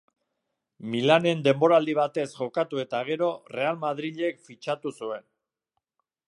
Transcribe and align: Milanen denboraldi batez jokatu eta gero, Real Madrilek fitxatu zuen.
Milanen 0.93 1.43
denboraldi 1.47 1.95
batez 1.99 2.25
jokatu 2.37 2.81
eta 2.85 3.03
gero, 3.11 3.29
Real 3.59 3.79
Madrilek 3.85 4.43
fitxatu 4.49 4.95
zuen. 4.99 5.29